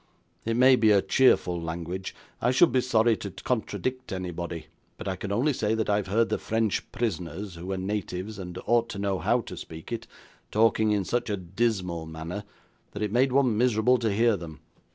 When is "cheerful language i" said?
1.03-2.49